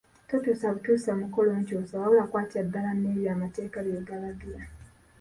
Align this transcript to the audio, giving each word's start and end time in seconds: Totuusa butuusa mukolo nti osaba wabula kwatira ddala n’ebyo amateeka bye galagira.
Totuusa 0.29 0.67
butuusa 0.73 1.11
mukolo 1.21 1.51
nti 1.61 1.71
osaba 1.81 2.03
wabula 2.03 2.29
kwatira 2.31 2.65
ddala 2.67 2.89
n’ebyo 2.95 3.29
amateeka 3.35 3.77
bye 3.85 3.99
galagira. 4.09 4.61